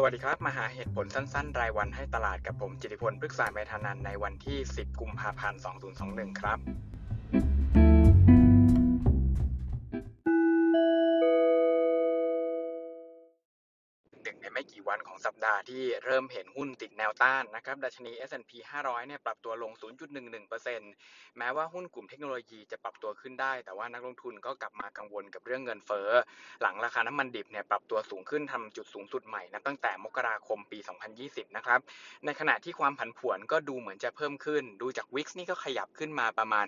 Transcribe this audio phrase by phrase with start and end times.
[0.00, 5.60] สวัสดีครับ มาหาเหตุผลสั้นๆ รายวันให้ตลาดกับผมจิติพลพฤกษาเมธานันในวันที่ 10 กุมภาพันธ์
[6.00, 6.58] 2021 ครับ
[14.88, 19.72] วันของสัปดาห์ที่เริ่มเห็นหุ้นติดแนวต้านนะครับดัชนี S&P 500 เนี่ยปรับตัวลง
[20.54, 26.10] 0.11%แม้ว่าหุ้นกลุ่มเทคโนโลยีจะปรับตัวขึ้นได้ แต่ว่านักลงทุนก็กลับมากังวลกับเรื่องเงินเฟ้อ
[26.62, 30.78] หลังราคาน้ำมันดิบเนี่ยปรับตัวสูงขึ้นทำจุดสูงสุดใหม่นะตั้งแต่มกราคมปี
[31.18, 31.80] 2020 นะครับ
[32.24, 36.66] ในขณะที่ความผันผวนก็ดูเหมือนจะเพิ่มขึ้น ดูจาก Wix นี่ก็ขยับขึ้นมาประมาณ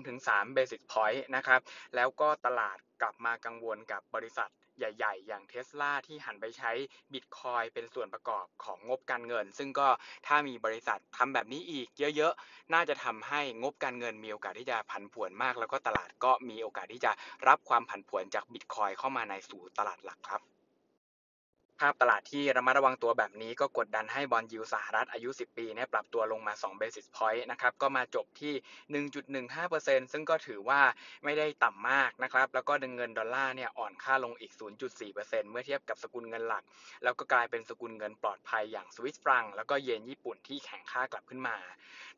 [0.00, 1.60] 2-3 basis point นะครับ
[1.94, 6.72] แล้วก็ตลาดกลับมากังวลกับบริษัทใหญ่ ๆ อย่างเทสลาที่หันไปใช้
[7.12, 9.88] บิตคอยเป็นส่วนประกอบของงบการเงิน ซึ่งก็
[10.26, 17.12] ถ้ามีบริษัททำแบบนี้อีกเยอะๆ น่าจะทำให้งบการเงินมีโอกาสที่จะผันผวนมาก แล้วก็ตลาดก็มีโอกาสที่จะ
[17.48, 20.55] รับความผันผวนจากบิตคอยน์เข้ามาในสู่ตลาดหลักครับ
[21.80, 28.54] ภาพตลาดที่ระมัดระวังตัวแบบนี้ก็กดดันให้ bond yield สหรัฐอายุ 10 ปีเนี่ยปรับตัวลงมา 2 basis point นะครับ ก็มาจบที่
[29.42, 30.80] 1.15%ซึ่งก็ถือว่า
[31.24, 34.52] ไม่ได้ต่ำมากนะครับ แล้วก็ดึงเงินดอลลาร์เนี่ยอ่อนค่าลงอีก
[35.00, 36.64] 0.4%เมื่อเทียบกับสกุลเงินหลัก
[37.02, 41.56] แล้วก็กลายเป็นสกุลเงินปลอดภัยอย่างสวิสฟรังก์ แล้วก็เยนญี่ปุ่นที่แข็งค่ากลับขึ้นมา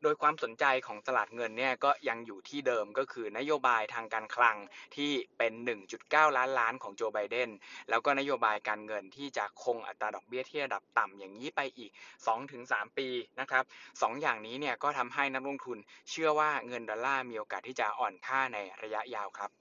[0.03, 4.57] โดยความสนใจของตลาดเงินเนี่ยก็ยังอยู่ที่เดิมก็คือนโยบายทางการคลัง
[4.95, 5.53] ที่เป็น
[5.95, 7.49] 1.9 ล้านล้านของโจไบเดน
[7.89, 11.91] แล้วก็นโยบายการเงินที่จะคงอัตราดอกเบี้ยที่ระดับต่ำอย่างนี้ไปอีก
[12.43, 13.07] 2-3 ปี
[13.39, 13.63] นะครับ
[14.01, 15.77] สองอย่างนี้เนี่ยก็ทำให้นักลงทุน
[16.09, 19.51] เชื่อว่าเงินดอลลาร์มีโอกาสที่จะอ่อนค่าในระยะยาวครับ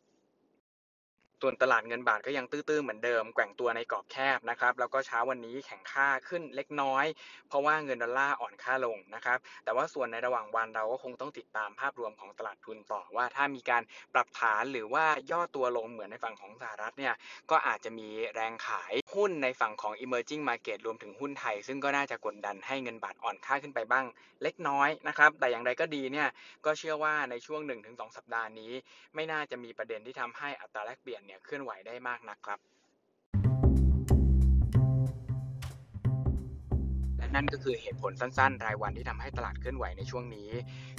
[1.42, 7.04] ส่วนตลาดเงินบาทก็ยังตื้อๆเหมือนเดิมแกว่งตัวในกรอบแคบนะครับแล้วก็เช้าวันนี้แข็งค่าขึ้นเล็กน้อย
[7.48, 13.82] เพราะว่าเงินดอลลาร์อ่อนค่าลงนะครับแต่ว่าส่วนในระหว่างวันเราก็คงต้องติดตามภาพรวมของตลาดทุนต่อว่าถ้ามีการ
[14.14, 17.14] ปรับฐานหรือว่าย่อตัวลงเหมือนในฝั่งของสหรัฐเนี่ย
[17.50, 24.04] ก็อาจจะมีแรงขายหุ้นในฝั่งของ emerging market รวมถึงหุ้นไทย ซึ่งก็น่าจะกดดันให้เงินบาทอ่อนค่าขึ้นไปบ้าง
[24.42, 26.28] เล็กน้อยนะครับแต่อย่างไรก็ดีเนี่ย
[26.64, 28.72] ก็เชื่อว่าในช่วง 1-2 สัปดาห์นี้
[29.14, 32.58] ไม่น่าจะมีประเด็นที่ทำให้อัตราแลกเปลี่ยนเนี่ยเคลื่อนไหวได้มากนักครับ
[37.18, 40.50] และนั่นก็คือเหตุผลสั้นๆ รายวันที่ทำให้ตลาดเคลื่อนไหวในช่วงนี้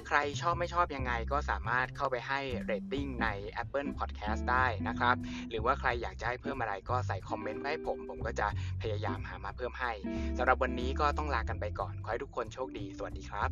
[0.07, 3.27] ใครชอบไม่ชอบยังไงก็สามารถเข้าไปให้เรตติ้งใน
[3.63, 5.15] Apple Podcast ได้นะครับ
[5.49, 8.47] หรือว่าใครอยากจะให้เพิ่มอะไรก็ใส่คอมเมนต์ไว้ให้ผม ผมก็จะ
[8.81, 9.91] พยายามหามาเพิ่มให้
[10.37, 13.49] สำหรับวันนี้ก็ต้องลากันไปก่อนขอให้ทุกคนโชคดี สวัสดีครับ